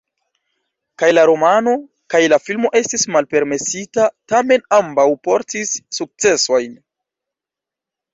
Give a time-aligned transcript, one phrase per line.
[1.01, 1.73] Kaj la romano,
[2.13, 6.73] kaj la filmo estis malpermesita, tamen ambaŭ portis sukcesojn.